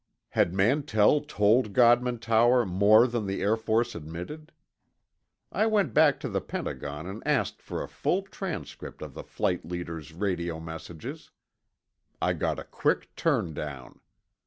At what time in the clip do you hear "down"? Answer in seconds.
13.53-13.99